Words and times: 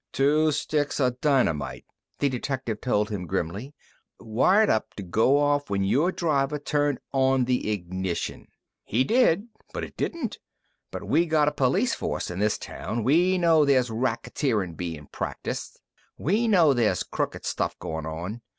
"Two 0.13 0.51
sticks 0.51 0.99
of 0.99 1.21
dynamite," 1.21 1.85
the 2.17 2.27
detective 2.27 2.81
told 2.81 3.11
him 3.11 3.27
grimly, 3.27 3.75
"wired 4.19 4.67
up 4.67 4.95
to 4.95 5.03
go 5.03 5.37
off 5.37 5.69
when 5.69 5.83
your 5.83 6.11
driver 6.11 6.57
turned 6.57 6.97
on 7.13 7.45
the 7.45 7.69
ignition. 7.69 8.47
He 8.83 9.03
did 9.03 9.49
but 9.75 9.83
it 9.83 9.95
didn't. 9.97 10.39
But 10.89 11.03
we 11.07 11.27
got 11.27 11.47
a 11.47 11.51
police 11.51 11.93
force 11.93 12.31
in 12.31 12.39
this 12.39 12.57
town! 12.57 13.03
We 13.03 13.37
know 13.37 13.63
there's 13.63 13.91
racketeerin' 13.91 14.73
bein' 14.73 15.05
practiced. 15.11 15.79
We 16.17 16.47
know 16.47 16.73
there's 16.73 17.03
crooked 17.03 17.45
stuff 17.45 17.77
goin' 17.77 18.07
on. 18.07 18.41